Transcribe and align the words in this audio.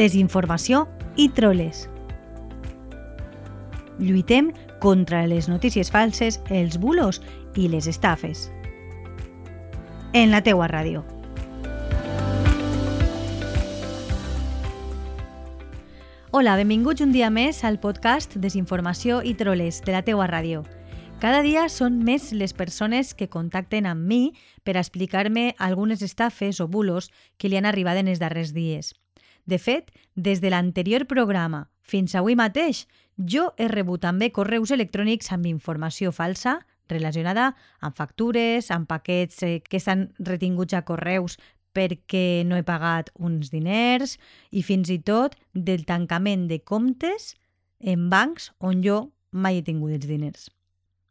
desinformació 0.00 0.86
i 1.20 1.28
troles. 1.36 1.84
Lluitem 4.00 4.48
contra 4.80 5.26
les 5.28 5.48
notícies 5.48 5.90
falses, 5.92 6.40
els 6.48 6.78
bulos 6.80 7.20
i 7.54 7.68
les 7.68 7.86
estafes. 7.90 8.48
En 10.16 10.32
la 10.32 10.40
teua 10.40 10.70
ràdio. 10.72 11.04
Hola, 16.32 16.54
benvinguts 16.56 17.02
un 17.04 17.12
dia 17.12 17.28
més 17.28 17.60
al 17.66 17.76
podcast 17.82 18.38
Desinformació 18.40 19.20
i 19.20 19.34
troles 19.34 19.82
de 19.84 19.92
la 19.92 20.04
teua 20.06 20.30
ràdio. 20.30 20.62
Cada 21.20 21.42
dia 21.44 21.66
són 21.68 21.98
més 22.06 22.30
les 22.32 22.54
persones 22.56 23.12
que 23.12 23.28
contacten 23.28 23.84
amb 23.84 24.06
mi 24.08 24.22
per 24.64 24.78
explicar-me 24.80 25.50
algunes 25.58 26.00
estafes 26.00 26.62
o 26.64 26.68
bulos 26.70 27.10
que 27.36 27.52
li 27.52 27.60
han 27.60 27.68
arribat 27.68 28.00
en 28.00 28.08
els 28.08 28.22
darrers 28.22 28.54
dies. 28.56 28.94
De 29.46 29.58
fet, 29.58 29.90
des 30.14 30.40
de 30.40 30.50
l'anterior 30.50 31.06
programa 31.06 31.68
fins 31.82 32.14
avui 32.14 32.36
mateix, 32.38 32.86
jo 33.16 33.50
he 33.58 33.68
rebut 33.68 34.02
també 34.04 34.30
correus 34.32 34.70
electrònics 34.70 35.32
amb 35.34 35.48
informació 35.50 36.12
falsa 36.12 36.60
relacionada 36.90 37.54
amb 37.80 37.96
factures, 37.96 38.70
amb 38.70 38.88
paquets 38.90 39.42
eh, 39.46 39.60
que 39.62 39.78
estan 39.78 40.10
retinguts 40.18 40.74
a 40.74 40.82
correus 40.82 41.38
perquè 41.74 42.42
no 42.46 42.58
he 42.58 42.66
pagat 42.66 43.12
uns 43.14 43.52
diners 43.54 44.16
i 44.50 44.64
fins 44.66 44.90
i 44.90 44.98
tot 44.98 45.36
del 45.54 45.86
tancament 45.86 46.48
de 46.50 46.58
comptes 46.66 47.34
en 47.78 48.08
bancs 48.10 48.50
on 48.58 48.82
jo 48.82 49.10
mai 49.30 49.60
he 49.60 49.66
tingut 49.66 49.94
els 49.94 50.08
diners. 50.10 50.50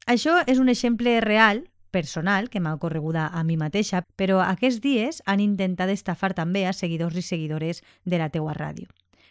Això 0.05 0.41
és 0.47 0.59
un 0.59 0.69
exemple 0.69 1.19
real 1.23 1.63
personal 1.91 2.49
que 2.49 2.61
m'ha 2.61 2.75
ocorregut 2.77 3.17
a 3.19 3.43
mi 3.43 3.57
mateixa, 3.57 4.03
però 4.15 4.39
aquests 4.45 4.81
dies 4.85 5.21
han 5.25 5.43
intentat 5.43 5.89
estafar 5.89 6.33
també 6.33 6.65
a 6.65 6.73
seguidors 6.73 7.17
i 7.17 7.25
seguidores 7.25 7.83
de 8.05 8.21
la 8.21 8.29
teua 8.29 8.53
ràdio 8.53 8.87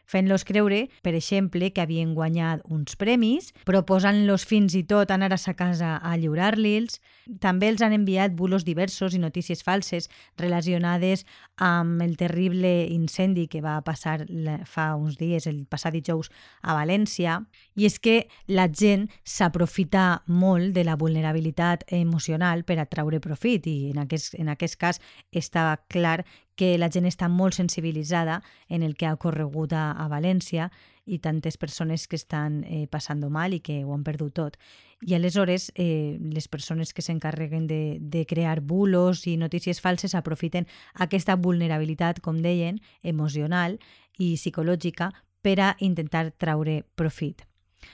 fent-los 0.08 0.44
creure, 0.48 0.86
per 1.04 1.14
exemple, 1.14 1.70
que 1.72 1.82
havien 1.84 2.14
guanyat 2.16 2.64
uns 2.72 2.96
premis, 2.96 3.52
proposant-los 3.68 4.46
fins 4.48 4.74
i 4.78 4.82
tot 4.88 5.12
anar 5.12 5.34
a 5.34 5.38
sa 5.40 5.54
casa 5.58 5.96
a 6.00 6.16
lliurar-li'ls. 6.16 6.98
També 7.44 7.68
els 7.68 7.84
han 7.84 7.92
enviat 7.92 8.32
bulos 8.32 8.64
diversos 8.64 9.14
i 9.14 9.20
notícies 9.20 9.62
falses 9.62 10.08
relacionades 10.40 11.26
amb 11.60 12.00
el 12.02 12.16
terrible 12.16 12.88
incendi 12.88 13.46
que 13.52 13.60
va 13.60 13.76
passar 13.84 14.22
fa 14.64 14.88
uns 14.96 15.18
dies, 15.20 15.46
el 15.46 15.66
passat 15.68 15.92
dijous, 15.92 16.32
a 16.62 16.74
València. 16.78 17.42
I 17.76 17.86
és 17.90 17.98
que 18.00 18.18
la 18.48 18.68
gent 18.72 19.08
s'aprofita 19.24 20.22
molt 20.26 20.72
de 20.72 20.86
la 20.88 20.96
vulnerabilitat 20.96 21.84
emocional 21.92 22.64
per 22.64 22.78
atraure 22.80 23.20
profit 23.20 23.66
i 23.68 23.78
en 23.92 24.00
aquest, 24.06 24.34
en 24.40 24.48
aquest 24.48 24.80
cas 24.80 25.02
estava 25.32 25.76
clar 25.92 26.22
que 26.58 26.74
la 26.76 26.90
gent 26.90 27.06
està 27.06 27.28
molt 27.30 27.54
sensibilitzada 27.54 28.42
en 28.68 28.82
el 28.82 28.96
que 28.98 29.06
ha 29.06 29.14
ocorregut 29.14 29.72
a, 29.72 29.92
a 29.94 30.08
València 30.10 30.68
i 31.06 31.20
tantes 31.24 31.56
persones 31.56 32.06
que 32.10 32.18
estan 32.18 32.64
eh, 32.66 32.86
passant 32.90 33.22
mal 33.32 33.54
i 33.54 33.62
que 33.64 33.78
ho 33.84 33.94
han 33.94 34.04
perdut 34.04 34.34
tot. 34.36 34.58
I 35.00 35.14
aleshores 35.14 35.70
eh, 35.74 36.18
les 36.20 36.48
persones 36.48 36.92
que 36.92 37.02
s'encarreguen 37.02 37.66
de, 37.70 37.98
de 38.00 38.26
crear 38.26 38.60
bulos 38.60 39.26
i 39.26 39.38
notícies 39.38 39.80
falses 39.80 40.14
aprofiten 40.18 40.66
aquesta 40.94 41.36
vulnerabilitat, 41.36 42.20
com 42.20 42.42
deien, 42.42 42.82
emocional 43.02 43.78
i 44.18 44.34
psicològica 44.34 45.12
per 45.40 45.60
a 45.62 45.76
intentar 45.78 46.32
traure 46.36 46.82
profit. 46.98 47.47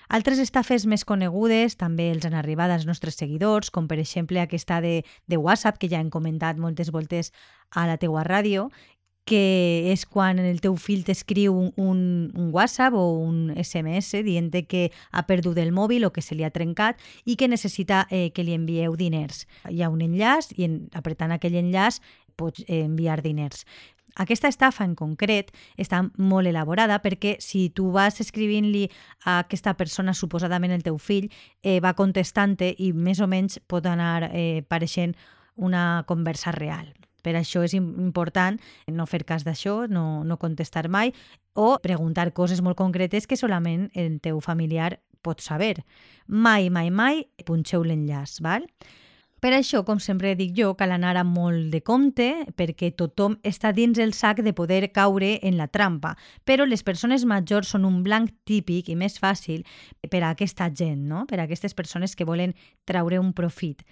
Altres 0.09 0.41
estafes 0.43 0.87
més 0.87 1.05
conegudes 1.05 1.77
també 1.81 2.11
els 2.13 2.25
han 2.25 2.37
arribat 2.39 2.73
als 2.73 2.87
nostres 2.89 3.19
seguidors, 3.21 3.71
com 3.71 3.89
per 3.89 3.99
exemple 3.99 4.41
aquesta 4.41 4.81
de, 4.85 5.03
de 5.27 5.37
WhatsApp, 5.37 5.79
que 5.79 5.91
ja 5.93 6.01
hem 6.01 6.11
comentat 6.11 6.61
moltes 6.61 6.93
voltes 6.95 7.33
a 7.75 7.87
la 7.89 7.99
teua 7.99 8.25
ràdio, 8.25 8.69
que 9.25 9.89
és 9.89 10.05
quan 10.05 10.39
el 10.39 10.61
teu 10.61 10.77
fill 10.77 11.05
t'escriu 11.05 11.55
un, 11.57 11.71
un, 11.81 12.01
un 12.37 12.51
WhatsApp 12.53 12.93
o 12.93 13.05
un 13.25 13.55
SMS 13.57 14.21
dient 14.27 14.51
que 14.69 14.91
ha 15.11 15.25
perdut 15.25 15.59
el 15.59 15.73
mòbil 15.73 16.05
o 16.05 16.13
que 16.13 16.23
se 16.23 16.37
li 16.37 16.45
ha 16.45 16.53
trencat 16.53 17.01
i 17.25 17.39
que 17.41 17.49
necessita 17.49 18.05
eh, 18.11 18.31
que 18.37 18.45
li 18.45 18.53
envieu 18.53 18.99
diners. 19.01 19.47
Hi 19.71 19.81
ha 19.81 19.89
un 19.89 20.05
enllaç 20.05 20.53
i 20.59 20.69
en, 20.69 20.77
apretant 20.93 21.33
aquell 21.33 21.57
enllaç 21.57 22.03
pots 22.37 22.65
eh, 22.67 22.85
enviar 22.85 23.23
diners. 23.25 23.65
Aquesta 24.17 24.49
estafa 24.49 24.85
en 24.87 24.95
concret 24.95 25.51
està 25.81 26.05
molt 26.19 26.47
elaborada 26.47 27.01
perquè 27.03 27.37
si 27.43 27.69
tu 27.75 27.91
vas 27.95 28.21
escrivint-li 28.23 28.85
a 29.25 29.41
aquesta 29.43 29.75
persona, 29.75 30.15
suposadament 30.15 30.73
el 30.73 30.85
teu 30.87 30.99
fill, 30.99 31.31
eh, 31.63 31.81
va 31.81 31.97
contestant 31.99 32.55
i 32.61 32.93
més 32.93 33.21
o 33.21 33.27
menys 33.27 33.59
pot 33.67 33.87
anar 33.87 34.31
eh, 34.31 34.63
pareixent 34.69 35.17
una 35.57 36.05
conversa 36.07 36.53
real. 36.53 36.93
Per 37.25 37.33
això 37.39 37.63
és 37.65 37.73
important 37.75 38.59
no 38.93 39.07
fer 39.09 39.25
cas 39.25 39.47
d'això, 39.47 39.87
no, 39.89 40.23
no 40.29 40.37
contestar 40.39 40.91
mai 40.93 41.15
o 41.55 41.79
preguntar 41.81 42.33
coses 42.37 42.61
molt 42.63 42.77
concretes 42.77 43.27
que 43.27 43.39
solament 43.41 43.89
el 43.95 44.21
teu 44.21 44.43
familiar 44.45 45.01
pot 45.25 45.41
saber. 45.41 45.81
Mai, 46.29 46.69
mai, 46.69 46.91
mai 46.93 47.25
punxeu 47.49 47.83
l'enllaç, 47.83 48.43
val? 48.45 48.69
Per 49.45 49.51
això, 49.53 49.83
com 49.85 49.99
sempre 50.01 50.31
dic 50.39 50.55
jo, 50.57 50.71
cal 50.73 50.95
anar 50.95 51.19
amb 51.21 51.35
molt 51.37 51.67
de 51.69 51.83
compte 51.85 52.31
perquè 52.57 52.89
tothom 52.97 53.35
està 53.45 53.75
dins 53.77 53.99
el 54.01 54.15
sac 54.17 54.39
de 54.41 54.55
poder 54.57 54.87
caure 54.97 55.35
en 55.45 55.59
la 55.59 55.67
trampa, 55.69 56.15
però 56.49 56.65
les 56.65 56.81
persones 56.83 57.27
majors 57.29 57.75
són 57.75 57.83
un 57.85 57.99
blanc 58.07 58.31
típic 58.49 58.87
i 58.89 58.95
més 58.97 59.19
fàcil 59.21 59.67
per 60.09 60.23
a 60.23 60.31
aquesta 60.31 60.71
gent, 60.73 61.03
no? 61.11 61.27
per 61.29 61.37
a 61.37 61.45
aquestes 61.45 61.77
persones 61.77 62.17
que 62.17 62.25
volen 62.25 62.55
traure 62.89 63.19
un 63.21 63.35
profit. 63.37 63.83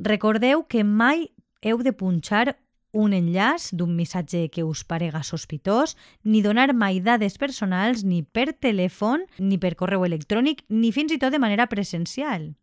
Recordeu 0.00 0.64
que 0.64 0.86
mai 0.88 1.26
heu 1.60 1.82
de 1.84 1.92
punxar 1.92 2.56
un 2.96 3.12
enllaç 3.12 3.74
d'un 3.76 3.92
missatge 3.92 4.46
que 4.48 4.64
us 4.64 4.86
parega 4.88 5.20
sospitós, 5.20 5.98
ni 6.24 6.40
donar 6.40 6.72
mai 6.72 7.02
dades 7.04 7.36
personals 7.36 8.06
ni 8.08 8.22
per 8.22 8.54
telèfon, 8.56 9.28
ni 9.36 9.60
per 9.60 9.74
correu 9.76 10.08
electrònic, 10.08 10.64
ni 10.70 10.94
fins 10.96 11.12
i 11.12 11.20
tot 11.20 11.36
de 11.36 11.42
manera 11.44 11.68
presencial. 11.68 12.54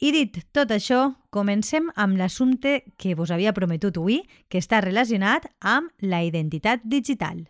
I 0.00 0.14
dit 0.16 0.38
tot 0.56 0.70
això, 0.72 1.10
comencem 1.28 1.90
amb 2.00 2.16
l'assumpte 2.16 2.78
que 2.96 3.12
vos 3.14 3.28
havia 3.30 3.52
prometut 3.52 3.98
avui, 4.00 4.22
que 4.48 4.56
està 4.62 4.80
relacionat 4.80 5.44
amb 5.60 5.92
la 6.00 6.22
identitat 6.24 6.80
digital. 6.88 7.42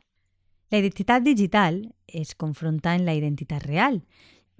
La 0.75 0.81
identitat 0.83 1.23
digital 1.23 1.79
es 2.07 2.35
confronta 2.35 2.97
amb 2.97 3.07
la 3.07 3.15
identitat 3.15 3.63
real. 3.63 4.01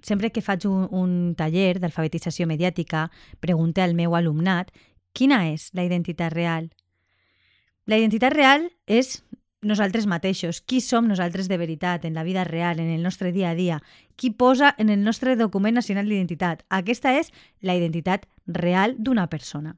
Sempre 0.01 0.31
que 0.31 0.41
faig 0.41 0.63
un, 0.69 0.87
un 0.95 1.35
taller 1.35 1.81
d'alfabetització 1.83 2.47
mediàtica, 2.47 3.09
pregunto 3.43 3.83
al 3.83 3.93
meu 3.93 4.15
alumnat 4.15 4.71
quina 5.11 5.43
és 5.51 5.67
la 5.75 5.83
identitat 5.83 6.31
real. 6.31 6.71
La 7.91 7.99
identitat 7.99 8.31
real 8.31 8.69
és 8.87 9.19
nosaltres 9.61 10.07
mateixos, 10.09 10.61
qui 10.61 10.81
som 10.81 11.07
nosaltres 11.07 11.47
de 11.47 11.57
veritat 11.57 12.05
en 12.05 12.15
la 12.17 12.23
vida 12.23 12.43
real, 12.43 12.79
en 12.79 12.89
el 12.89 13.03
nostre 13.03 13.31
dia 13.31 13.51
a 13.51 13.55
dia, 13.55 13.81
qui 14.15 14.31
posa 14.31 14.73
en 14.77 14.89
el 14.89 15.03
nostre 15.03 15.35
document 15.35 15.75
nacional 15.77 16.09
d'identitat. 16.09 16.65
Aquesta 16.69 17.13
és 17.19 17.31
la 17.61 17.75
identitat 17.77 18.25
real 18.47 18.95
d'una 18.97 19.27
persona. 19.29 19.77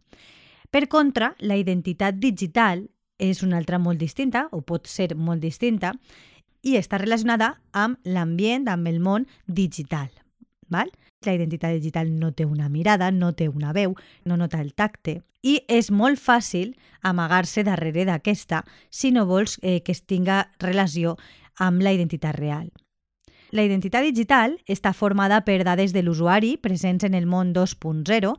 Per 0.71 0.88
contra, 0.88 1.35
la 1.39 1.57
identitat 1.59 2.16
digital 2.16 2.88
és 3.19 3.44
una 3.44 3.59
altra 3.59 3.77
molt 3.77 3.99
distinta, 3.99 4.47
o 4.51 4.61
pot 4.61 4.88
ser 4.88 5.13
molt 5.16 5.44
distinta, 5.44 5.94
i 6.63 6.77
està 6.79 6.97
relacionada 6.97 7.59
amb 7.73 8.00
l'ambient, 8.07 8.69
amb 8.71 8.88
el 8.88 9.00
món 9.03 9.27
digital. 9.45 10.07
Val? 10.71 10.89
La 11.25 11.34
identitat 11.35 11.73
digital 11.78 12.11
no 12.19 12.31
té 12.31 12.45
una 12.45 12.69
mirada, 12.69 13.11
no 13.11 13.34
té 13.34 13.50
una 13.50 13.73
veu, 13.73 13.95
no 14.25 14.38
nota 14.38 14.61
el 14.61 14.73
tacte. 14.73 15.22
I 15.44 15.59
és 15.67 15.91
molt 15.91 16.19
fàcil 16.19 16.75
amagar-se 17.01 17.63
darrere 17.67 18.06
d'aquesta 18.07 18.63
si 18.89 19.11
no 19.11 19.25
vols 19.28 19.57
eh, 19.62 19.81
que 19.83 19.91
es 19.91 20.03
tinga 20.07 20.47
relació 20.59 21.17
amb 21.59 21.83
la 21.83 21.91
identitat 21.94 22.35
real. 22.35 22.72
La 23.53 23.62
identitat 23.62 24.01
digital 24.01 24.56
està 24.66 24.95
formada 24.97 25.44
per 25.45 25.59
dades 25.62 25.91
de 25.94 26.01
l'usuari 26.01 26.56
presents 26.57 27.03
en 27.06 27.13
el 27.13 27.28
món 27.29 27.51
2.0, 27.53 28.31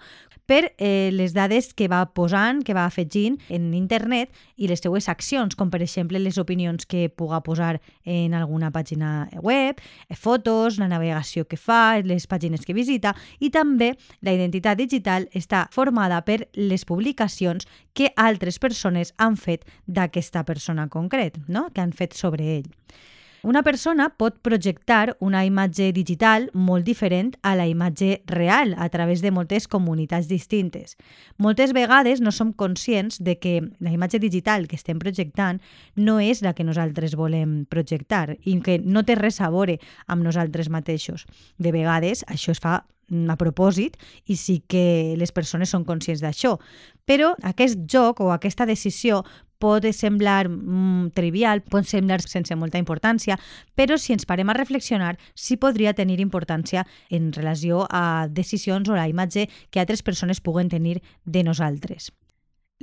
per 0.46 0.74
eh, 0.78 1.10
les 1.12 1.32
dades 1.34 1.72
que 1.74 1.88
va 1.88 2.02
posant, 2.12 2.62
que 2.64 2.74
va 2.76 2.84
afegint 2.86 3.38
en 3.48 3.72
internet 3.74 4.32
i 4.56 4.68
les 4.68 4.82
seues 4.82 5.08
accions, 5.08 5.56
com 5.56 5.70
per 5.72 5.80
exemple 5.82 6.20
les 6.20 6.38
opinions 6.38 6.86
que 6.86 7.08
puga 7.08 7.40
posar 7.44 7.80
en 8.04 8.34
alguna 8.34 8.70
pàgina 8.74 9.28
web, 9.42 9.80
eh, 10.08 10.16
fotos, 10.16 10.78
la 10.78 10.88
navegació 10.88 11.46
que 11.48 11.56
fa, 11.56 11.98
les 12.04 12.28
pàgines 12.28 12.64
que 12.64 12.76
visita 12.76 13.14
i 13.40 13.50
també 13.50 13.94
la 14.22 14.34
identitat 14.36 14.78
digital 14.78 15.28
està 15.32 15.66
formada 15.72 16.20
per 16.24 16.44
les 16.54 16.84
publicacions 16.84 17.66
que 17.94 18.12
altres 18.16 18.58
persones 18.58 19.14
han 19.16 19.36
fet 19.36 19.64
d'aquesta 19.86 20.44
persona 20.44 20.88
concret, 20.88 21.38
no? 21.48 21.70
que 21.72 21.80
han 21.80 21.92
fet 21.92 22.14
sobre 22.14 22.58
ell. 22.58 22.70
Una 23.44 23.62
persona 23.62 24.06
pot 24.16 24.38
projectar 24.40 25.18
una 25.20 25.42
imatge 25.44 25.90
digital 25.92 26.46
molt 26.56 26.86
diferent 26.88 27.34
a 27.44 27.52
la 27.58 27.66
imatge 27.68 28.22
real 28.24 28.72
a 28.80 28.88
través 28.88 29.20
de 29.20 29.30
moltes 29.36 29.66
comunitats 29.68 30.30
distintes. 30.30 30.96
Moltes 31.36 31.74
vegades 31.76 32.22
no 32.24 32.32
som 32.32 32.54
conscients 32.56 33.20
de 33.20 33.36
que 33.36 33.60
la 33.84 33.92
imatge 33.92 34.18
digital 34.18 34.64
que 34.64 34.80
estem 34.80 34.96
projectant 34.96 35.60
no 35.94 36.16
és 36.24 36.40
la 36.40 36.54
que 36.56 36.64
nosaltres 36.64 37.18
volem 37.20 37.66
projectar 37.68 38.38
i 38.48 38.56
que 38.64 38.78
no 38.80 39.04
té 39.04 39.18
res 39.20 39.42
a 39.44 39.52
veure 39.52 39.76
amb 40.06 40.24
nosaltres 40.24 40.72
mateixos. 40.72 41.28
De 41.60 41.68
vegades 41.68 42.24
això 42.32 42.56
es 42.56 42.64
fa 42.64 42.80
a 43.28 43.36
propòsit 43.36 43.98
i 44.24 44.40
sí 44.40 44.62
que 44.66 45.16
les 45.20 45.36
persones 45.36 45.68
són 45.68 45.84
conscients 45.84 46.24
d'això. 46.24 46.56
Però 47.04 47.34
aquest 47.44 47.84
joc 47.84 48.24
o 48.24 48.32
aquesta 48.32 48.64
decisió 48.64 49.20
pot 49.64 49.86
semblar 49.96 50.48
mm, 50.50 51.14
trivial, 51.16 51.62
pot 51.64 51.88
semblar 51.88 52.20
sense 52.24 52.56
molta 52.60 52.80
importància, 52.82 53.38
però 53.74 53.96
si 53.96 54.12
ens 54.12 54.28
parem 54.28 54.52
a 54.52 54.58
reflexionar, 54.58 55.16
sí 55.34 55.56
podria 55.56 55.94
tenir 55.96 56.20
importància 56.20 56.84
en 57.08 57.32
relació 57.32 57.86
a 57.88 58.26
decisions 58.28 58.90
o 58.90 58.98
la 58.98 59.08
imatge 59.08 59.48
que 59.70 59.80
altres 59.80 60.04
persones 60.04 60.44
puguen 60.44 60.68
tenir 60.68 61.00
de 61.24 61.44
nosaltres. 61.46 62.12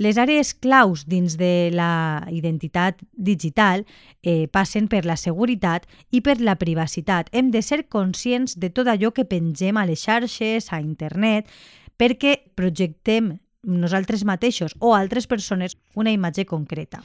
Les 0.02 0.18
àrees 0.18 0.54
claus 0.56 1.04
dins 1.06 1.36
de 1.38 1.70
la 1.76 2.26
identitat 2.32 2.98
digital 3.12 3.84
eh, 4.24 4.48
passen 4.48 4.88
per 4.90 5.04
la 5.06 5.18
seguretat 5.20 5.86
i 6.10 6.24
per 6.26 6.40
la 6.40 6.56
privacitat. 6.58 7.30
Hem 7.36 7.52
de 7.52 7.62
ser 7.62 7.84
conscients 7.92 8.56
de 8.58 8.72
tot 8.72 8.88
allò 8.88 9.12
que 9.12 9.28
pengem 9.28 9.78
a 9.78 9.86
les 9.86 10.02
xarxes, 10.08 10.72
a 10.72 10.80
internet, 10.82 11.52
perquè 12.00 12.40
projectem 12.56 13.36
nosaltres 13.64 14.26
mateixos 14.26 14.76
o 14.80 14.96
altres 14.96 15.28
persones 15.28 15.78
una 15.96 16.12
imatge 16.12 16.46
concreta. 16.46 17.04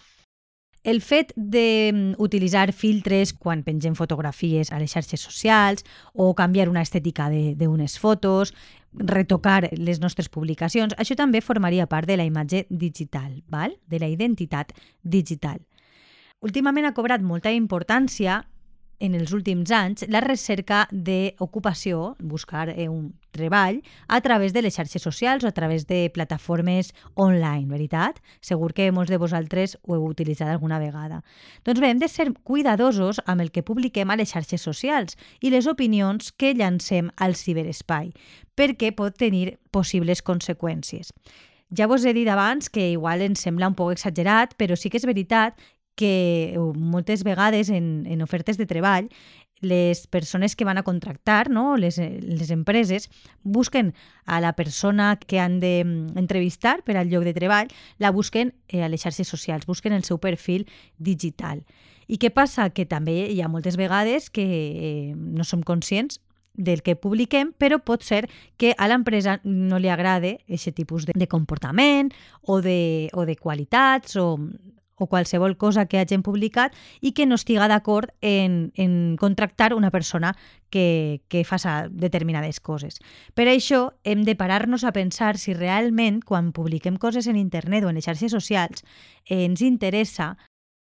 El 0.86 1.00
fet 1.02 1.32
d'utilitzar 1.34 2.70
filtres 2.70 3.32
quan 3.34 3.64
pengem 3.66 3.96
fotografies 3.98 4.70
a 4.70 4.78
les 4.78 4.92
xarxes 4.94 5.24
socials 5.24 5.82
o 6.14 6.30
canviar 6.38 6.68
una 6.70 6.84
estètica 6.86 7.26
d'unes 7.28 7.98
fotos, 7.98 8.54
retocar 8.94 9.66
les 9.74 9.98
nostres 9.98 10.30
publicacions, 10.30 10.94
això 10.94 11.16
també 11.18 11.42
formaria 11.42 11.88
part 11.90 12.06
de 12.06 12.16
la 12.16 12.24
imatge 12.24 12.68
digital, 12.70 13.42
val? 13.50 13.74
de 13.90 13.98
la 13.98 14.06
identitat 14.06 14.70
digital. 15.02 15.58
Últimament 16.38 16.86
ha 16.86 16.94
cobrat 16.94 17.20
molta 17.20 17.50
importància 17.50 18.44
en 19.00 19.14
els 19.14 19.32
últims 19.36 19.70
anys 19.74 20.06
la 20.08 20.22
recerca 20.24 20.86
d'ocupació, 20.90 22.16
buscar 22.20 22.70
eh, 22.70 22.88
un 22.88 23.14
treball, 23.36 23.82
a 24.08 24.20
través 24.20 24.52
de 24.52 24.62
les 24.64 24.74
xarxes 24.74 25.02
socials 25.02 25.44
o 25.44 25.48
a 25.48 25.52
través 25.52 25.86
de 25.86 26.10
plataformes 26.12 26.92
online, 27.14 27.68
veritat? 27.68 28.22
Segur 28.40 28.72
que 28.72 28.88
molts 28.92 29.12
de 29.12 29.20
vosaltres 29.20 29.76
ho 29.82 29.96
heu 29.96 30.06
utilitzat 30.08 30.48
alguna 30.48 30.80
vegada. 30.80 31.22
Doncs 31.64 31.80
bé, 31.80 31.90
hem 31.92 32.00
de 32.00 32.08
ser 32.08 32.32
cuidadosos 32.42 33.20
amb 33.26 33.44
el 33.44 33.52
que 33.52 33.64
publiquem 33.66 34.10
a 34.10 34.16
les 34.16 34.32
xarxes 34.32 34.64
socials 34.64 35.18
i 35.40 35.52
les 35.52 35.68
opinions 35.68 36.32
que 36.32 36.54
llancem 36.54 37.12
al 37.16 37.36
ciberespai, 37.36 38.14
perquè 38.56 38.94
pot 38.96 39.16
tenir 39.20 39.58
possibles 39.70 40.24
conseqüències. 40.24 41.12
Ja 41.74 41.88
vos 41.90 42.04
he 42.06 42.12
dit 42.14 42.28
abans 42.30 42.68
que 42.70 42.92
igual 42.92 43.24
ens 43.26 43.40
sembla 43.42 43.66
un 43.66 43.74
poc 43.74 43.96
exagerat, 43.96 44.52
però 44.54 44.76
sí 44.78 44.86
que 44.86 45.00
és 45.00 45.06
veritat 45.06 45.58
que 45.96 46.54
moltes 46.76 47.24
vegades 47.24 47.70
en, 47.72 48.06
en 48.06 48.22
ofertes 48.22 48.60
de 48.60 48.68
treball 48.68 49.10
les 49.60 50.06
persones 50.06 50.54
que 50.54 50.64
van 50.64 50.78
a 50.78 50.82
contractar, 50.82 51.48
no? 51.50 51.76
les, 51.76 51.98
eh, 51.98 52.20
les 52.20 52.50
empreses, 52.50 53.08
busquen 53.42 53.94
a 54.24 54.40
la 54.40 54.52
persona 54.52 55.16
que 55.16 55.40
han 55.40 55.60
d'entrevistar 55.60 56.82
per 56.84 56.96
al 56.96 57.08
lloc 57.08 57.24
de 57.24 57.34
treball, 57.34 57.72
la 57.98 58.12
busquen 58.12 58.54
eh, 58.68 58.82
a 58.84 58.88
les 58.88 59.02
xarxes 59.02 59.28
socials, 59.28 59.66
busquen 59.66 59.96
el 59.96 60.04
seu 60.04 60.20
perfil 60.20 60.68
digital. 60.98 61.64
I 62.06 62.20
què 62.22 62.30
passa? 62.30 62.68
Que 62.70 62.86
també 62.86 63.32
hi 63.32 63.40
ha 63.40 63.48
moltes 63.48 63.76
vegades 63.80 64.30
que 64.30 64.44
eh, 64.44 65.14
no 65.16 65.44
som 65.44 65.64
conscients 65.64 66.20
del 66.56 66.80
que 66.82 66.96
publiquem, 66.96 67.52
però 67.52 67.80
pot 67.84 68.04
ser 68.04 68.26
que 68.56 68.72
a 68.78 68.88
l'empresa 68.88 69.40
no 69.44 69.80
li 69.80 69.90
agrade 69.92 70.38
aquest 70.48 70.76
tipus 70.76 71.04
de, 71.04 71.12
de 71.16 71.28
comportament 71.28 72.12
o 72.42 72.62
de, 72.64 73.08
o 73.12 73.26
de 73.28 73.36
qualitats 73.36 74.16
o 74.16 74.36
o 74.96 75.06
qualsevol 75.06 75.56
cosa 75.56 75.86
que 75.86 76.00
hagin 76.00 76.24
publicat 76.24 76.74
i 77.00 77.12
que 77.12 77.26
no 77.26 77.36
estiga 77.36 77.68
d'acord 77.68 78.10
en, 78.20 78.72
en 78.76 79.16
contractar 79.20 79.74
una 79.74 79.90
persona 79.90 80.34
que, 80.70 81.22
que 81.28 81.44
faça 81.44 81.86
determinades 81.90 82.60
coses. 82.60 82.98
Per 83.34 83.46
això 83.48 83.92
hem 84.04 84.24
de 84.24 84.36
parar-nos 84.36 84.84
a 84.84 84.92
pensar 84.96 85.36
si 85.38 85.54
realment 85.54 86.20
quan 86.24 86.52
publiquem 86.56 86.96
coses 86.96 87.28
en 87.28 87.36
internet 87.36 87.84
o 87.84 87.92
en 87.92 88.00
les 88.00 88.08
xarxes 88.08 88.32
socials 88.32 88.84
ens 89.26 89.62
interessa 89.62 90.36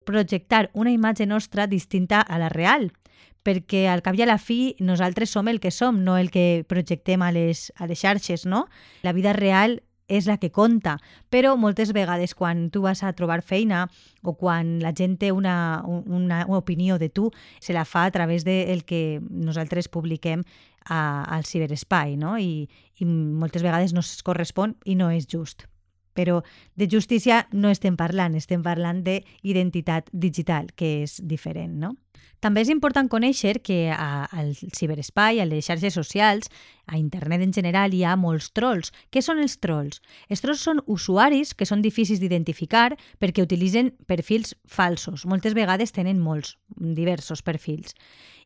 projectar 0.06 0.70
una 0.72 0.92
imatge 0.94 1.26
nostra 1.26 1.66
distinta 1.66 2.20
a 2.20 2.38
la 2.38 2.48
real, 2.48 2.92
perquè 3.46 3.86
al 3.90 4.02
cap 4.02 4.16
i 4.18 4.22
a 4.24 4.30
la 4.30 4.38
fi 4.42 4.74
nosaltres 4.82 5.30
som 5.34 5.50
el 5.50 5.60
que 5.60 5.70
som, 5.70 6.02
no 6.04 6.16
el 6.18 6.30
que 6.34 6.64
projectem 6.68 7.22
a 7.22 7.32
les, 7.34 7.68
a 7.76 7.86
les 7.86 8.00
xarxes, 8.00 8.46
no? 8.46 8.66
La 9.02 9.12
vida 9.12 9.34
real 9.36 9.82
és 10.08 10.26
la 10.26 10.36
que 10.38 10.52
compta, 10.54 10.96
però 11.30 11.56
moltes 11.58 11.92
vegades 11.92 12.34
quan 12.34 12.68
tu 12.70 12.82
vas 12.84 13.02
a 13.02 13.12
trobar 13.18 13.42
feina 13.42 13.86
o 14.22 14.36
quan 14.38 14.78
la 14.82 14.94
gent 14.94 15.16
té 15.18 15.32
una, 15.32 15.82
una, 15.86 16.44
una 16.46 16.58
opinió 16.58 16.98
de 16.98 17.08
tu, 17.08 17.30
se 17.60 17.74
la 17.74 17.84
fa 17.84 18.04
a 18.06 18.10
través 18.10 18.44
del 18.44 18.80
de 18.80 18.86
que 18.86 19.20
nosaltres 19.30 19.88
publiquem 19.88 20.44
a, 20.86 21.24
al 21.24 21.44
ciberespai, 21.44 22.16
no? 22.16 22.36
I, 22.38 22.68
i 22.98 23.06
moltes 23.06 23.62
vegades 23.62 23.92
no 23.92 24.04
es 24.04 24.22
correspon 24.22 24.76
i 24.84 24.94
no 24.94 25.10
és 25.10 25.26
just. 25.26 25.66
Però 26.16 26.40
de 26.80 26.88
justícia 26.88 27.42
no 27.52 27.68
estem 27.68 27.96
parlant, 27.98 28.38
estem 28.38 28.62
parlant 28.64 29.02
d'identitat 29.04 30.08
digital, 30.12 30.70
que 30.72 31.02
és 31.02 31.18
diferent, 31.20 31.76
no? 31.82 31.96
També 32.44 32.62
és 32.62 32.70
important 32.70 33.08
conèixer 33.08 33.56
que 33.64 33.90
al 33.90 34.52
ciberespai, 34.54 35.40
a 35.40 35.46
les 35.48 35.66
xarxes 35.66 35.94
socials, 35.96 36.50
a 36.86 36.98
internet 36.98 37.42
en 37.42 37.52
general, 37.56 37.94
hi 37.94 38.04
ha 38.04 38.16
molts 38.20 38.50
trolls. 38.54 38.92
Què 39.10 39.22
són 39.24 39.40
els 39.42 39.56
trolls? 39.58 40.02
Els 40.28 40.44
trolls 40.44 40.62
són 40.62 40.82
usuaris 40.86 41.54
que 41.56 41.66
són 41.66 41.82
difícils 41.82 42.20
d'identificar 42.20 42.92
perquè 43.18 43.42
utilitzen 43.42 43.94
perfils 44.06 44.54
falsos. 44.68 45.24
Moltes 45.26 45.56
vegades 45.56 45.96
tenen 45.96 46.20
molts, 46.20 46.56
diversos 46.76 47.42
perfils. 47.42 47.96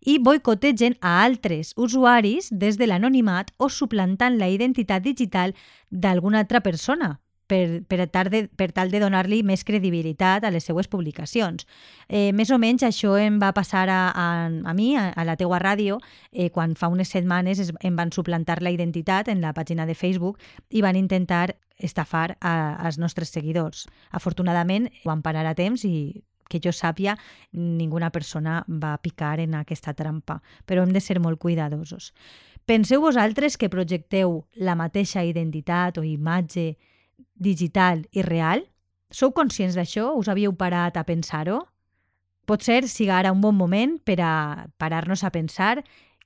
I 0.00 0.16
boicotegen 0.22 0.96
a 1.02 1.18
altres 1.24 1.74
usuaris 1.76 2.48
des 2.50 2.78
de 2.80 2.86
l'anonimat 2.88 3.50
o 3.58 3.68
suplantant 3.68 4.38
la 4.40 4.48
identitat 4.48 5.04
digital 5.04 5.52
d'alguna 5.90 6.40
altra 6.40 6.62
persona, 6.64 7.18
per, 7.50 7.82
per, 7.90 8.06
de, 8.30 8.44
per 8.54 8.70
tal 8.76 8.92
de 8.92 9.00
donar-li 9.02 9.42
més 9.46 9.64
credibilitat 9.66 10.46
a 10.46 10.52
les 10.54 10.68
seues 10.68 10.88
publicacions. 10.90 11.66
Eh, 12.06 12.30
més 12.36 12.52
o 12.54 12.58
menys 12.62 12.86
això 12.86 13.16
em 13.18 13.40
va 13.42 13.50
passar 13.56 13.88
a, 13.90 14.00
a, 14.14 14.28
a 14.46 14.74
mi, 14.76 14.92
a, 14.96 15.10
a 15.10 15.26
la 15.26 15.36
teua 15.40 15.58
ràdio, 15.62 15.98
eh, 16.30 16.50
quan 16.54 16.76
fa 16.78 16.90
unes 16.92 17.10
setmanes 17.10 17.62
es, 17.62 17.74
em 17.82 17.98
van 17.98 18.14
suplantar 18.14 18.60
la 18.62 18.70
identitat 18.70 19.28
en 19.28 19.42
la 19.42 19.54
pàgina 19.56 19.88
de 19.88 19.98
Facebook 19.98 20.38
i 20.70 20.84
van 20.86 20.98
intentar 21.00 21.56
estafar 21.80 22.36
a, 22.40 22.76
als 22.78 23.00
nostres 23.00 23.32
seguidors. 23.34 23.86
Afortunadament, 24.10 24.90
ho 25.02 25.10
van 25.10 25.24
parar 25.26 25.46
a 25.48 25.56
temps 25.58 25.84
i 25.88 26.22
que 26.50 26.58
jo 26.58 26.72
sàpia, 26.74 27.14
ninguna 27.54 28.10
persona 28.10 28.64
va 28.66 28.96
picar 28.98 29.38
en 29.38 29.54
aquesta 29.54 29.94
trampa, 29.94 30.40
però 30.66 30.82
hem 30.82 30.90
de 30.90 31.00
ser 31.00 31.20
molt 31.22 31.38
cuidadosos. 31.38 32.10
Penseu 32.66 33.00
vosaltres 33.02 33.56
que 33.56 33.70
projecteu 33.70 34.42
la 34.58 34.74
mateixa 34.74 35.22
identitat 35.24 35.98
o 35.98 36.04
imatge 36.04 36.74
digital 37.34 38.06
i 38.12 38.22
real? 38.26 38.64
Sou 39.10 39.34
conscients 39.34 39.74
d'això? 39.78 40.12
Us 40.18 40.30
havíeu 40.30 40.54
parat 40.56 40.96
a 40.96 41.04
pensar-ho? 41.04 41.62
Potser 42.46 42.86
siga 42.88 43.18
ara 43.18 43.32
un 43.34 43.40
bon 43.42 43.54
moment 43.54 43.98
per 44.06 44.18
a 44.22 44.66
parar-nos 44.78 45.24
a 45.24 45.30
pensar 45.30 45.80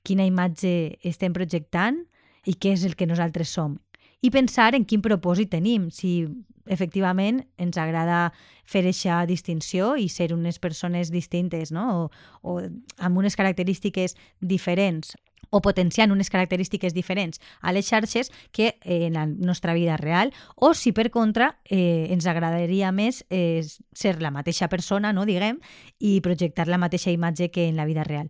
quina 0.05 0.25
imatge 0.25 0.97
estem 1.03 1.33
projectant 1.33 2.03
i 2.45 2.53
què 2.53 2.75
és 2.77 2.85
el 2.85 2.95
que 2.95 3.09
nosaltres 3.09 3.49
som. 3.49 3.79
I 4.21 4.31
pensar 4.33 4.73
en 4.77 4.85
quin 4.85 5.03
propòsit 5.05 5.51
tenim, 5.53 5.89
si 5.93 6.25
efectivament 6.71 7.43
ens 7.61 7.77
agrada 7.77 8.31
fer 8.65 8.81
aquesta 8.85 9.25
distinció 9.29 9.93
i 10.01 10.07
ser 10.09 10.31
unes 10.33 10.57
persones 10.59 11.11
distintes 11.13 11.71
no? 11.71 11.85
o, 11.93 12.09
o 12.41 12.55
amb 12.97 13.21
unes 13.21 13.37
característiques 13.37 14.15
diferents 14.41 15.13
o 15.49 15.61
potenciant 15.61 16.11
unes 16.11 16.29
característiques 16.29 16.93
diferents 16.93 17.41
a 17.61 17.73
les 17.73 17.87
xarxes 17.87 18.31
que 18.51 18.77
en 18.83 19.13
la 19.13 19.25
nostra 19.25 19.73
vida 19.73 19.97
real, 19.97 20.33
o 20.55 20.73
si 20.73 20.91
per 20.91 21.09
contra 21.11 21.57
eh, 21.65 22.07
ens 22.09 22.27
agradaria 22.27 22.91
més 22.91 23.25
eh, 23.29 23.63
ser 23.93 24.21
la 24.21 24.31
mateixa 24.31 24.69
persona, 24.69 25.13
no 25.13 25.25
diguem, 25.25 25.59
i 25.99 26.19
projectar 26.21 26.67
la 26.67 26.81
mateixa 26.81 27.11
imatge 27.11 27.51
que 27.51 27.67
en 27.69 27.75
la 27.75 27.85
vida 27.85 28.03
real. 28.03 28.29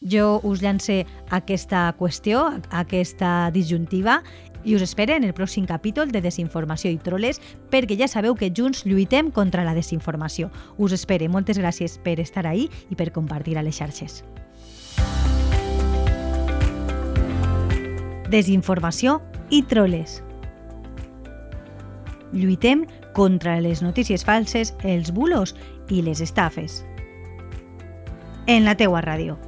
Jo 0.00 0.38
us 0.46 0.60
llance 0.62 1.06
aquesta 1.34 1.88
qüestió, 1.98 2.44
aquesta 2.70 3.50
disjuntiva, 3.50 4.22
i 4.64 4.74
us 4.76 4.82
espero 4.82 5.14
en 5.14 5.24
el 5.24 5.34
pròxim 5.34 5.66
capítol 5.66 6.12
de 6.12 6.22
Desinformació 6.22 6.90
i 6.92 6.98
Troles 7.02 7.40
perquè 7.72 7.98
ja 7.98 8.10
sabeu 8.10 8.36
que 8.38 8.52
junts 8.54 8.84
lluitem 8.86 9.30
contra 9.30 9.64
la 9.64 9.74
desinformació. 9.74 10.50
Us 10.76 10.92
espero. 10.92 11.28
Moltes 11.28 11.58
gràcies 11.58 11.98
per 12.02 12.18
estar 12.20 12.46
ahí 12.46 12.68
i 12.90 12.98
per 12.98 13.12
compartir 13.12 13.58
a 13.58 13.62
les 13.62 13.78
xarxes. 13.78 14.22
Desinformació 18.30 19.18
i 19.50 19.62
troles. 19.66 20.22
Lluitem 22.32 22.84
contra 23.16 23.56
les 23.64 23.82
notícies 23.82 24.24
falses, 24.24 24.74
els 24.84 25.10
bulos 25.12 25.56
i 25.88 26.02
les 26.04 26.20
estafes. 26.20 26.84
En 28.46 28.64
la 28.68 28.76
teua 28.76 29.00
ràdio. 29.04 29.38